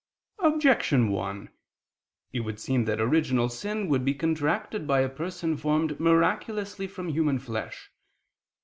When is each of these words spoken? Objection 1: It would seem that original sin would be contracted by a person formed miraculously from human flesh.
Objection 0.39 1.09
1: 1.09 1.47
It 2.33 2.39
would 2.39 2.59
seem 2.59 2.85
that 2.85 2.99
original 2.99 3.49
sin 3.49 3.87
would 3.87 4.03
be 4.03 4.15
contracted 4.15 4.87
by 4.87 5.01
a 5.01 5.07
person 5.07 5.55
formed 5.55 5.99
miraculously 5.99 6.87
from 6.87 7.09
human 7.09 7.37
flesh. 7.37 7.91